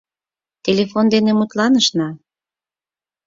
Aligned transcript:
Телефон 0.65 1.05
дене 1.13 1.31
мутланышна... 1.39 2.09